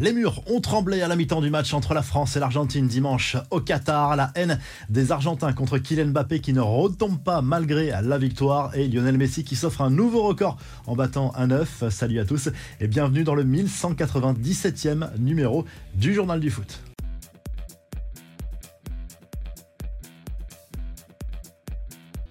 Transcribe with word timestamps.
Les 0.00 0.12
murs 0.12 0.42
ont 0.50 0.60
tremblé 0.60 1.02
à 1.02 1.08
la 1.08 1.14
mi-temps 1.14 1.40
du 1.40 1.50
match 1.50 1.72
entre 1.72 1.94
la 1.94 2.02
France 2.02 2.36
et 2.36 2.40
l'Argentine 2.40 2.88
dimanche 2.88 3.36
au 3.52 3.60
Qatar. 3.60 4.16
La 4.16 4.32
haine 4.34 4.58
des 4.88 5.12
Argentins 5.12 5.52
contre 5.52 5.78
Kylian 5.78 6.06
Mbappé 6.06 6.40
qui 6.40 6.52
ne 6.52 6.60
retombe 6.60 7.22
pas 7.22 7.42
malgré 7.42 7.92
la 8.02 8.18
victoire 8.18 8.74
et 8.74 8.88
Lionel 8.88 9.16
Messi 9.16 9.44
qui 9.44 9.54
s'offre 9.54 9.82
un 9.82 9.90
nouveau 9.90 10.22
record 10.22 10.58
en 10.88 10.96
battant 10.96 11.32
un 11.36 11.46
9. 11.46 11.84
Salut 11.90 12.18
à 12.18 12.24
tous 12.24 12.48
et 12.80 12.88
bienvenue 12.88 13.22
dans 13.22 13.36
le 13.36 13.44
1197e 13.44 15.16
numéro 15.20 15.64
du 15.94 16.12
Journal 16.12 16.40
du 16.40 16.50
Foot. 16.50 16.93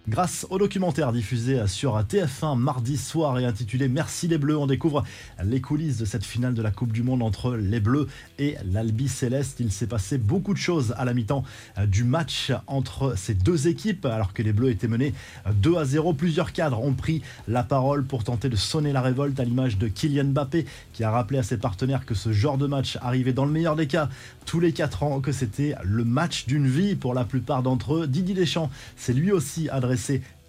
Grâce 0.10 0.46
au 0.50 0.58
documentaire 0.58 1.14
diffusé 1.14 1.66
sur 1.66 1.98
TF1 1.98 2.58
mardi 2.58 2.98
soir 2.98 3.40
et 3.40 3.46
intitulé 3.46 3.88
Merci 3.88 4.28
les 4.28 4.38
Bleus, 4.38 4.58
on 4.58 4.68
découvre 4.68 5.06
les 5.42 5.62
coulisses 5.62 5.98
de 5.98 6.04
cette 6.04 6.26
finale 6.26 6.54
de 6.54 6.62
la 6.62 6.72
Coupe 6.72 6.92
du 6.92 7.04
Monde 7.04 7.24
entre 7.24 7.56
les 7.56 7.80
Bleus 7.80 8.10
et 8.38 8.58
l'Albi 8.70 9.08
Céleste. 9.08 9.62
Il 9.62 9.72
s'est 9.72 9.88
passé 9.88 10.18
beaucoup 10.18 10.54
de 10.54 10.60
choses 10.60 10.94
à 10.98 11.06
la 11.06 11.14
mi-temps 11.14 11.46
du 11.88 12.04
match 12.04 12.52
entre 12.68 13.18
ces 13.18 13.34
deux 13.34 13.70
équipes, 13.70 14.06
alors 14.06 14.34
que 14.34 14.44
les 14.44 14.52
Bleus 14.52 14.72
étaient 14.72 14.90
menés 14.90 15.14
2 15.50 15.78
à 15.78 15.86
0. 15.86 16.12
Plusieurs 16.16 16.52
cadres 16.52 16.84
ont 16.84 16.94
pris 16.94 17.22
la 17.48 17.64
parole 17.64 18.04
pour 18.04 18.26
tenter 18.26 18.50
de 18.50 18.58
sonner 18.58 18.92
la 18.92 19.02
révolte 19.02 19.40
à 19.40 19.46
l'image 19.46 19.78
de 19.78 19.88
Kylian 19.88 20.26
Mbappé, 20.26 20.66
qui 20.92 21.06
a 21.06 21.12
rappelé 21.12 21.40
à 21.40 21.44
ses 21.44 21.56
partenaires 21.56 22.06
que 22.06 22.14
ce 22.14 22.34
genre 22.34 22.58
de 22.58 22.68
match 22.68 22.98
arrivait 23.02 23.32
dans 23.32 23.46
le 23.46 23.52
meilleur 23.52 23.78
des 23.78 23.88
cas 23.88 24.10
tous 24.46 24.60
les 24.60 24.74
4 24.74 25.04
ans, 25.04 25.22
que 25.22 25.32
c'était 25.32 25.76
le 25.82 26.04
match 26.04 26.46
d'une 26.46 26.68
vie 26.68 26.96
pour 26.96 27.14
la 27.14 27.24
plupart 27.24 27.64
d'entre 27.64 27.96
eux. 27.96 28.08
Didier 28.08 28.36
Deschamps 28.36 28.70
s'est 28.98 29.14
lui 29.14 29.32
aussi 29.32 29.70
adressé 29.70 29.93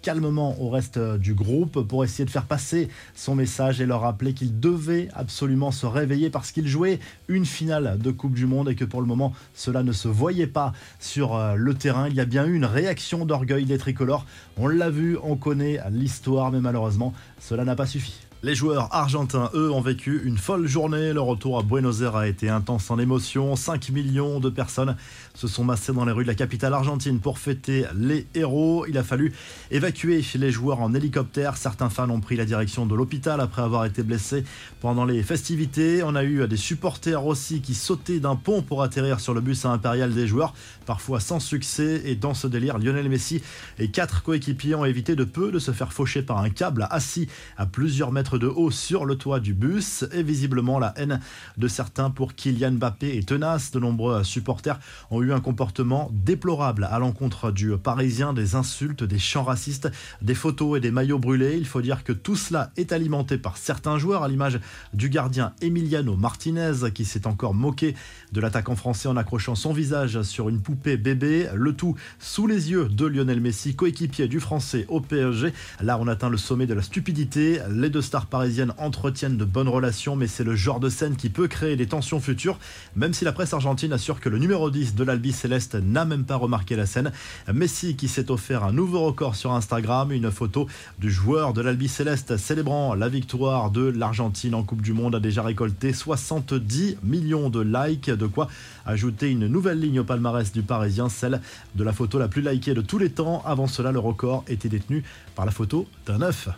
calmement 0.05 0.61
au 0.61 0.69
reste 0.69 0.99
du 0.99 1.33
groupe 1.33 1.81
pour 1.81 2.03
essayer 2.03 2.25
de 2.25 2.29
faire 2.29 2.45
passer 2.45 2.89
son 3.15 3.33
message 3.33 3.81
et 3.81 3.87
leur 3.87 4.01
rappeler 4.01 4.33
qu'ils 4.33 4.59
devaient 4.59 5.07
absolument 5.15 5.71
se 5.71 5.87
réveiller 5.87 6.29
parce 6.29 6.51
qu'ils 6.51 6.67
jouaient 6.67 6.99
une 7.27 7.43
finale 7.43 7.97
de 7.97 8.11
Coupe 8.11 8.35
du 8.35 8.45
Monde 8.45 8.69
et 8.69 8.75
que 8.75 8.85
pour 8.85 9.01
le 9.01 9.07
moment 9.07 9.33
cela 9.55 9.81
ne 9.81 9.91
se 9.91 10.07
voyait 10.07 10.45
pas 10.45 10.73
sur 10.99 11.35
euh, 11.35 11.55
le 11.55 11.73
terrain. 11.73 12.07
Il 12.07 12.13
y 12.13 12.19
a 12.19 12.25
bien 12.25 12.45
eu 12.45 12.53
une 12.53 12.65
réaction 12.65 13.25
d'orgueil 13.25 13.65
des 13.65 13.79
tricolores. 13.79 14.27
On 14.57 14.67
l'a 14.67 14.91
vu, 14.91 15.17
on 15.23 15.37
connaît 15.37 15.79
l'histoire, 15.89 16.51
mais 16.51 16.59
malheureusement 16.61 17.11
cela 17.39 17.65
n'a 17.65 17.75
pas 17.75 17.87
suffi. 17.87 18.13
Les 18.45 18.53
joueurs 18.53 18.89
argentins, 18.93 19.49
eux, 19.55 19.71
ont 19.71 19.81
vécu 19.81 20.21
une 20.23 20.37
folle 20.37 20.67
journée. 20.67 21.13
Le 21.13 21.19
retour 21.19 21.57
à 21.57 21.63
Buenos 21.63 22.01
Aires 22.01 22.15
a 22.15 22.27
été 22.27 22.47
intense 22.47 22.91
en 22.91 22.99
émotion. 22.99 23.55
5 23.55 23.89
millions 23.89 24.39
de 24.39 24.51
personnes 24.51 24.95
se 25.33 25.47
sont 25.47 25.63
massées 25.63 25.93
dans 25.93 26.05
les 26.05 26.11
rues 26.11 26.25
de 26.25 26.27
la 26.27 26.35
capitale 26.35 26.75
argentine 26.75 27.19
pour 27.19 27.39
fêter 27.39 27.87
les 27.95 28.27
héros. 28.35 28.85
Il 28.87 28.99
a 28.99 29.03
fallu 29.03 29.33
évacuer 29.71 30.23
les 30.35 30.51
joueurs 30.51 30.79
en 30.81 30.93
hélicoptère. 30.93 31.57
Certains 31.57 31.89
fans 31.89 32.07
ont 32.11 32.19
pris 32.19 32.35
la 32.35 32.45
direction 32.45 32.85
de 32.85 32.93
l'hôpital 32.93 33.41
après 33.41 33.63
avoir 33.63 33.83
été 33.83 34.03
blessés 34.03 34.43
pendant 34.79 35.05
les 35.05 35.23
festivités. 35.23 36.03
On 36.03 36.13
a 36.13 36.23
eu 36.23 36.47
des 36.47 36.55
supporters 36.55 37.25
aussi 37.25 37.61
qui 37.61 37.73
sautaient 37.73 38.19
d'un 38.19 38.35
pont 38.35 38.61
pour 38.61 38.83
atterrir 38.83 39.21
sur 39.21 39.33
le 39.33 39.41
bus 39.41 39.65
impérial 39.65 40.13
des 40.13 40.27
joueurs, 40.27 40.53
parfois 40.85 41.19
sans 41.19 41.39
succès. 41.39 42.03
Et 42.05 42.13
dans 42.15 42.35
ce 42.35 42.45
délire, 42.45 42.77
Lionel 42.77 43.09
Messi 43.09 43.41
et 43.79 43.89
quatre 43.89 44.21
coéquipiers 44.21 44.75
ont 44.75 44.85
évité 44.85 45.15
de 45.15 45.23
peu 45.23 45.51
de 45.51 45.57
se 45.57 45.71
faire 45.71 45.91
faucher 45.91 46.21
par 46.21 46.37
un 46.37 46.51
câble 46.51 46.87
assis 46.91 47.27
à 47.57 47.65
plusieurs 47.65 48.11
mètres 48.11 48.34
de 48.37 48.47
haut 48.47 48.71
sur 48.71 49.05
le 49.05 49.15
toit 49.15 49.39
du 49.39 49.53
bus 49.53 50.05
et 50.11 50.23
visiblement 50.23 50.79
la 50.79 50.93
haine 50.97 51.19
de 51.57 51.67
certains 51.67 52.09
pour 52.09 52.35
Kylian 52.35 52.73
Mbappé 52.73 53.17
est 53.17 53.27
tenace. 53.27 53.71
De 53.71 53.79
nombreux 53.79 54.23
supporters 54.23 54.79
ont 55.11 55.21
eu 55.21 55.33
un 55.33 55.39
comportement 55.39 56.09
déplorable 56.13 56.87
à 56.89 56.99
l'encontre 56.99 57.51
du 57.51 57.77
Parisien, 57.77 58.33
des 58.33 58.55
insultes, 58.55 59.03
des 59.03 59.19
chants 59.19 59.43
racistes, 59.43 59.89
des 60.21 60.35
photos 60.35 60.77
et 60.77 60.81
des 60.81 60.91
maillots 60.91 61.19
brûlés. 61.19 61.57
Il 61.57 61.67
faut 61.67 61.81
dire 61.81 62.03
que 62.03 62.13
tout 62.13 62.35
cela 62.35 62.71
est 62.77 62.91
alimenté 62.91 63.37
par 63.37 63.57
certains 63.57 63.97
joueurs, 63.97 64.23
à 64.23 64.27
l'image 64.27 64.59
du 64.93 65.09
gardien 65.09 65.53
Emiliano 65.61 66.15
Martinez 66.15 66.91
qui 66.93 67.05
s'est 67.05 67.27
encore 67.27 67.53
moqué 67.53 67.95
de 68.31 68.41
l'attaquant 68.41 68.75
français 68.75 69.07
en 69.07 69.17
accrochant 69.17 69.55
son 69.55 69.73
visage 69.73 70.21
sur 70.23 70.49
une 70.49 70.61
poupée 70.61 70.97
bébé, 70.97 71.49
le 71.53 71.73
tout 71.73 71.95
sous 72.19 72.47
les 72.47 72.71
yeux 72.71 72.87
de 72.89 73.05
Lionel 73.05 73.39
Messi, 73.39 73.75
coéquipier 73.75 74.27
du 74.27 74.39
français 74.39 74.85
au 74.89 75.01
PSG. 75.01 75.53
Là, 75.81 75.97
on 75.99 76.07
atteint 76.07 76.29
le 76.29 76.37
sommet 76.37 76.67
de 76.67 76.73
la 76.73 76.81
stupidité. 76.81 77.59
Les 77.69 77.89
deux 77.89 78.01
parisiennes 78.23 78.73
entretiennent 78.77 79.35
de 79.35 79.43
bonnes 79.43 79.67
relations, 79.67 80.15
mais 80.15 80.27
c'est 80.27 80.45
le 80.45 80.55
genre 80.55 80.79
de 80.79 80.87
scène 80.87 81.17
qui 81.17 81.29
peut 81.29 81.49
créer 81.49 81.75
des 81.75 81.87
tensions 81.87 82.21
futures, 82.21 82.57
même 82.95 83.13
si 83.13 83.25
la 83.25 83.33
presse 83.33 83.53
argentine 83.53 83.91
assure 83.91 84.21
que 84.21 84.29
le 84.29 84.37
numéro 84.37 84.69
10 84.69 84.95
de 84.95 85.03
l'Albi 85.03 85.33
Céleste 85.33 85.75
n'a 85.75 86.05
même 86.05 86.23
pas 86.23 86.37
remarqué 86.37 86.77
la 86.77 86.85
scène. 86.85 87.11
Messi 87.53 87.97
qui 87.97 88.07
s'est 88.07 88.31
offert 88.31 88.63
un 88.63 88.71
nouveau 88.71 89.01
record 89.01 89.35
sur 89.35 89.51
Instagram, 89.51 90.13
une 90.13 90.31
photo 90.31 90.67
du 90.99 91.11
joueur 91.11 91.51
de 91.51 91.61
l'Albi 91.61 91.89
Céleste 91.89 92.37
célébrant 92.37 92.95
la 92.95 93.09
victoire 93.09 93.71
de 93.71 93.81
l'Argentine 93.81 94.55
en 94.55 94.63
Coupe 94.63 94.81
du 94.81 94.93
Monde 94.93 95.15
a 95.15 95.19
déjà 95.19 95.43
récolté 95.43 95.91
70 95.91 96.97
millions 97.03 97.49
de 97.49 97.59
likes, 97.59 98.09
de 98.09 98.27
quoi 98.27 98.47
ajouter 98.85 99.29
une 99.29 99.47
nouvelle 99.47 99.79
ligne 99.79 99.99
au 99.99 100.03
palmarès 100.05 100.51
du 100.51 100.61
Parisien, 100.61 101.09
celle 101.09 101.41
de 101.75 101.83
la 101.83 101.91
photo 101.91 102.19
la 102.19 102.27
plus 102.27 102.41
likée 102.41 102.73
de 102.73 102.81
tous 102.81 102.97
les 102.97 103.09
temps. 103.09 103.43
Avant 103.45 103.67
cela, 103.67 103.91
le 103.91 103.99
record 103.99 104.45
était 104.47 104.69
détenu 104.69 105.03
par 105.35 105.45
la 105.45 105.51
photo 105.51 105.87
d'un 106.05 106.21
œuf. 106.21 106.49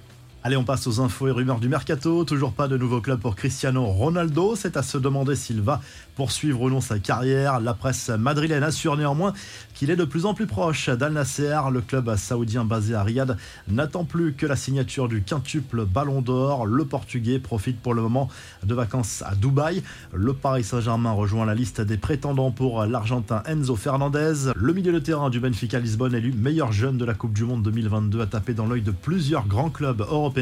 Allez, 0.48 0.56
on 0.56 0.64
passe 0.64 0.88
aux 0.88 1.02
infos 1.02 1.28
et 1.28 1.32
rumeurs 1.32 1.60
du 1.60 1.68
mercato. 1.68 2.24
Toujours 2.24 2.54
pas 2.54 2.70
de 2.70 2.78
nouveau 2.78 3.02
club 3.02 3.20
pour 3.20 3.36
Cristiano 3.36 3.86
Ronaldo. 3.86 4.56
C'est 4.56 4.78
à 4.78 4.82
se 4.82 4.98
demander 4.98 5.36
s'il 5.36 5.60
va 5.60 5.82
poursuivre 6.16 6.62
ou 6.62 6.70
non 6.70 6.80
sa 6.80 7.00
carrière. 7.00 7.60
La 7.60 7.74
presse 7.74 8.08
madrilène 8.08 8.64
assure 8.64 8.96
néanmoins 8.96 9.34
qu'il 9.74 9.92
est 9.92 9.98
de 9.98 10.06
plus 10.06 10.26
en 10.26 10.34
plus 10.34 10.48
proche 10.48 10.88
d'Al 10.88 11.12
Nasser. 11.12 11.60
Le 11.70 11.82
club 11.82 12.16
saoudien 12.16 12.64
basé 12.64 12.96
à 12.96 13.04
Riyad 13.04 13.36
n'attend 13.68 14.06
plus 14.06 14.36
que 14.36 14.46
la 14.46 14.56
signature 14.56 15.10
du 15.10 15.22
quintuple 15.22 15.84
Ballon 15.84 16.22
d'Or. 16.22 16.66
Le 16.66 16.86
Portugais 16.86 17.40
profite 17.40 17.82
pour 17.82 17.94
le 17.94 18.02
moment 18.02 18.30
de 18.64 18.74
vacances 18.74 19.24
à 19.28 19.36
Dubaï. 19.36 19.84
Le 20.14 20.32
Paris 20.32 20.64
Saint-Germain 20.64 21.12
rejoint 21.12 21.46
la 21.46 21.56
liste 21.56 21.82
des 21.82 21.98
prétendants 21.98 22.52
pour 22.52 22.86
l'Argentin 22.86 23.44
Enzo 23.48 23.76
Fernandez. 23.76 24.54
Le 24.56 24.72
milieu 24.72 24.94
de 24.94 25.00
terrain 25.00 25.30
du 25.30 25.42
Benfica 25.42 25.78
Lisbonne 25.78 26.16
élu 26.16 26.32
meilleur 26.32 26.72
jeune 26.72 26.98
de 26.98 27.04
la 27.04 27.16
Coupe 27.16 27.34
du 27.34 27.44
Monde 27.44 27.64
2022 27.64 28.22
a 28.22 28.28
tapé 28.28 28.54
dans 28.54 28.66
l'œil 28.66 28.82
de 28.82 28.92
plusieurs 28.92 29.46
grands 29.46 29.70
clubs 29.70 30.00
européens 30.00 30.37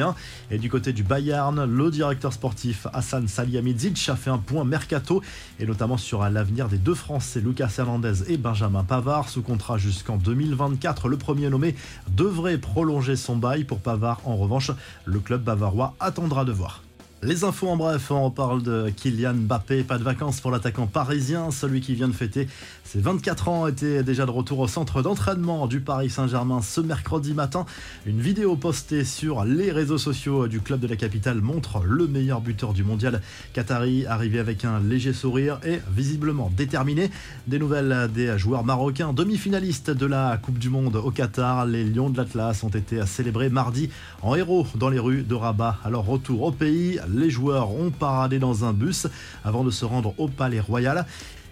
et 0.52 0.58
du 0.58 0.70
côté 0.70 0.94
du 0.94 1.04
Bayern, 1.04 1.64
le 1.64 1.92
directeur 1.92 2.34
sportif 2.34 2.88
Hassan 2.94 3.28
Salihamidzic 3.28 4.10
a 4.10 4.16
fait 4.16 4.30
un 4.30 4.38
point 4.38 4.64
mercato 4.64 5.22
et 5.60 5.66
notamment 5.66 5.98
sur 5.98 6.28
l'avenir 6.30 6.68
des 6.68 6.78
deux 6.78 6.96
Français, 6.96 7.40
Lucas 7.40 7.72
Hernandez 7.78 8.30
et 8.32 8.38
Benjamin 8.38 8.84
Pavard, 8.84 9.30
sous 9.30 9.42
contrat 9.42 9.78
jusqu'en 9.78 10.18
2024. 10.18 11.08
Le 11.08 11.18
premier 11.18 11.50
nommé 11.50 11.76
devrait 12.10 12.58
prolonger 12.58 13.16
son 13.16 13.38
bail 13.38 13.64
pour 13.64 13.80
Pavard. 13.80 14.22
En 14.26 14.36
revanche, 14.36 14.72
le 15.06 15.20
club 15.20 15.44
bavarois 15.44 15.96
attendra 16.00 16.46
de 16.46 16.52
voir. 16.52 16.85
Les 17.26 17.44
infos 17.44 17.70
en 17.70 17.76
bref, 17.76 18.12
on 18.12 18.30
parle 18.30 18.62
de 18.62 18.92
Kylian 18.96 19.34
Mbappé, 19.34 19.82
pas 19.82 19.98
de 19.98 20.04
vacances 20.04 20.40
pour 20.42 20.52
l'attaquant 20.52 20.86
parisien, 20.86 21.50
celui 21.50 21.82
qui 21.82 21.96
vient 21.96 22.08
de 22.08 22.14
fêter 22.14 22.48
ses 22.86 23.00
24 23.00 23.48
ans 23.50 23.68
était 23.68 24.04
déjà 24.04 24.28
de 24.28 24.32
retour 24.32 24.60
au 24.60 24.68
centre 24.68 25.02
d'entraînement 25.02 25.66
du 25.66 25.80
Paris 25.80 26.12
Saint-Germain 26.12 26.62
ce 26.62 26.82
mercredi 26.82 27.34
matin. 27.34 27.66
Une 28.06 28.22
vidéo 28.22 28.56
postée 28.56 29.04
sur 29.04 29.44
les 29.44 29.72
réseaux 29.72 29.98
sociaux 29.98 30.48
du 30.48 30.62
club 30.62 30.80
de 30.80 30.88
la 30.88 30.96
capitale 30.96 31.42
montre 31.42 31.82
le 31.84 32.08
meilleur 32.08 32.42
buteur 32.42 32.74
du 32.74 32.84
mondial 32.84 33.22
Qatari 33.54 34.06
arrivé 34.06 34.38
avec 34.38 34.66
un 34.66 34.80
léger 34.80 35.14
sourire 35.14 35.60
et 35.66 35.80
visiblement 35.92 36.52
déterminé. 36.56 37.10
Des 37.48 37.58
nouvelles 37.58 38.08
des 38.14 38.38
joueurs 38.38 38.64
marocains 38.64 39.14
demi-finalistes 39.14 39.90
de 39.90 40.06
la 40.06 40.38
Coupe 40.38 40.60
du 40.60 40.70
Monde 40.70 40.96
au 40.96 41.10
Qatar, 41.10 41.66
les 41.66 41.86
Lions 41.86 42.12
de 42.12 42.18
l'Atlas 42.18 42.64
ont 42.64 42.70
été 42.70 43.04
célébrés 43.08 43.50
mardi 43.50 43.90
en 44.22 44.36
héros 44.36 44.68
dans 44.76 44.90
les 44.90 45.00
rues 45.00 45.24
de 45.24 45.34
Rabat. 45.34 45.80
Alors 45.84 46.06
retour 46.06 46.44
au 46.44 46.52
pays, 46.52 47.00
les 47.16 47.30
joueurs 47.30 47.72
ont 47.72 47.92
paradé 47.92 48.40
dans 48.40 48.66
un 48.66 48.74
bus 48.74 49.08
avant 49.44 49.64
de 49.64 49.72
se 49.72 49.86
rendre 49.86 50.14
au 50.18 50.28
Palais 50.28 50.60
Royal. 50.60 51.06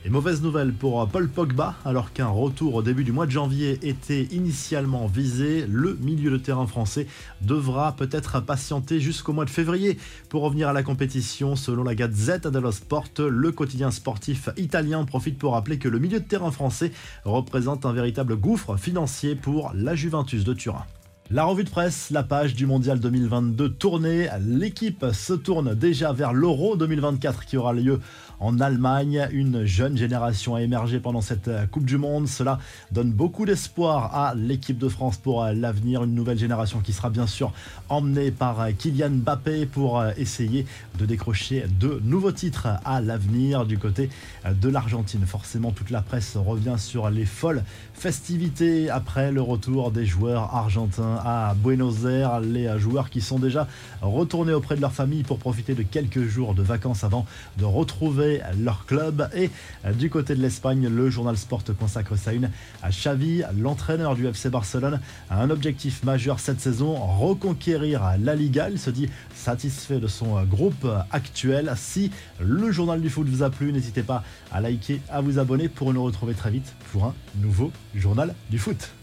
Et 0.05 0.09
mauvaise 0.09 0.41
nouvelle 0.41 0.73
pour 0.73 1.07
Paul 1.07 1.29
Pogba, 1.29 1.75
alors 1.85 2.11
qu'un 2.11 2.27
retour 2.27 2.75
au 2.75 2.81
début 2.81 3.05
du 3.05 3.13
mois 3.13 3.25
de 3.25 3.31
janvier 3.31 3.79
était 3.83 4.23
initialement 4.31 5.07
visé, 5.07 5.65
le 5.65 5.97
milieu 6.01 6.29
de 6.29 6.35
terrain 6.35 6.67
français 6.67 7.07
devra 7.39 7.95
peut-être 7.95 8.41
patienter 8.41 8.99
jusqu'au 8.99 9.31
mois 9.31 9.45
de 9.45 9.49
février 9.49 9.97
pour 10.27 10.41
revenir 10.41 10.67
à 10.67 10.73
la 10.73 10.83
compétition. 10.83 11.55
Selon 11.55 11.83
la 11.83 11.95
Gazette 11.95 12.47
dello 12.47 12.73
Sport, 12.73 13.11
le 13.19 13.53
quotidien 13.53 13.91
sportif 13.91 14.49
italien 14.57 15.05
profite 15.05 15.37
pour 15.37 15.53
rappeler 15.53 15.77
que 15.77 15.87
le 15.87 15.99
milieu 15.99 16.19
de 16.19 16.25
terrain 16.25 16.51
français 16.51 16.91
représente 17.23 17.85
un 17.85 17.93
véritable 17.93 18.35
gouffre 18.35 18.75
financier 18.75 19.35
pour 19.35 19.71
la 19.73 19.95
Juventus 19.95 20.43
de 20.43 20.53
Turin. 20.53 20.85
La 21.33 21.45
revue 21.45 21.63
de 21.63 21.69
presse, 21.71 22.11
la 22.11 22.21
page 22.21 22.53
du 22.53 22.67
Mondial 22.67 22.99
2022 22.99 23.67
tournée. 23.69 24.29
L'équipe 24.39 25.03
se 25.13 25.33
tourne 25.33 25.73
déjà 25.73 26.13
vers 26.13 26.31
l'Euro 26.31 26.77
2024 26.77 27.45
qui 27.45 27.57
aura 27.57 27.73
lieu 27.73 27.99
en 28.39 28.59
Allemagne. 28.59 29.27
Une 29.31 29.65
jeune 29.65 29.97
génération 29.97 30.53
a 30.53 30.61
émergé 30.61 30.99
pendant 30.99 31.21
cette 31.21 31.49
Coupe 31.71 31.85
du 31.85 31.97
Monde. 31.97 32.27
Cela 32.27 32.59
donne 32.91 33.11
beaucoup 33.11 33.47
d'espoir 33.47 34.15
à 34.15 34.35
l'équipe 34.35 34.77
de 34.77 34.87
France 34.87 35.17
pour 35.17 35.43
l'avenir. 35.43 36.03
Une 36.03 36.13
nouvelle 36.13 36.37
génération 36.37 36.81
qui 36.81 36.93
sera 36.93 37.09
bien 37.09 37.25
sûr 37.25 37.51
emmenée 37.89 38.29
par 38.29 38.67
Kylian 38.77 39.09
Mbappé 39.09 39.65
pour 39.65 40.05
essayer 40.17 40.67
de 40.99 41.05
décrocher 41.07 41.65
de 41.79 41.99
nouveaux 42.03 42.31
titres 42.31 42.67
à 42.85 43.01
l'avenir 43.01 43.65
du 43.65 43.79
côté 43.79 44.11
de 44.47 44.69
l'Argentine. 44.69 45.25
Forcément, 45.25 45.71
toute 45.71 45.89
la 45.89 46.03
presse 46.03 46.37
revient 46.37 46.75
sur 46.77 47.09
les 47.09 47.25
folles 47.25 47.63
festivités 47.95 48.91
après 48.91 49.31
le 49.31 49.41
retour 49.41 49.89
des 49.89 50.05
joueurs 50.05 50.53
argentins 50.53 51.22
à 51.23 51.53
Buenos 51.55 52.05
Aires. 52.05 52.39
Les 52.39 52.77
joueurs 52.77 53.09
qui 53.09 53.21
sont 53.21 53.39
déjà 53.39 53.67
retournés 54.01 54.53
auprès 54.53 54.75
de 54.75 54.81
leur 54.81 54.91
famille 54.91 55.23
pour 55.23 55.39
profiter 55.39 55.73
de 55.73 55.83
quelques 55.83 56.23
jours 56.23 56.53
de 56.53 56.61
vacances 56.61 57.03
avant 57.03 57.25
de 57.57 57.65
retrouver 57.65 58.41
leur 58.59 58.85
club. 58.85 59.29
Et 59.35 59.49
du 59.93 60.09
côté 60.09 60.35
de 60.35 60.41
l'Espagne, 60.41 60.87
le 60.87 61.09
journal 61.09 61.37
Sport 61.37 61.63
consacre 61.79 62.17
sa 62.17 62.33
une 62.33 62.49
à 62.81 62.89
Xavi, 62.89 63.43
l'entraîneur 63.57 64.15
du 64.15 64.27
FC 64.27 64.49
Barcelone, 64.49 64.99
a 65.29 65.41
un 65.41 65.49
objectif 65.49 66.03
majeur 66.03 66.39
cette 66.39 66.59
saison, 66.59 66.95
reconquérir 66.95 68.13
la 68.19 68.35
Liga. 68.35 68.69
Il 68.69 68.79
se 68.79 68.89
dit 68.89 69.09
satisfait 69.35 69.99
de 69.99 70.07
son 70.07 70.43
groupe 70.43 70.87
actuel. 71.11 71.73
Si 71.77 72.11
le 72.39 72.71
journal 72.71 73.01
du 73.01 73.09
foot 73.09 73.27
vous 73.27 73.43
a 73.43 73.49
plu, 73.49 73.71
n'hésitez 73.71 74.03
pas 74.03 74.23
à 74.51 74.61
liker, 74.61 75.01
à 75.09 75.21
vous 75.21 75.39
abonner 75.39 75.69
pour 75.69 75.93
nous 75.93 76.03
retrouver 76.03 76.33
très 76.33 76.51
vite 76.51 76.73
pour 76.91 77.05
un 77.05 77.13
nouveau 77.41 77.71
journal 77.95 78.33
du 78.49 78.59
foot. 78.59 78.89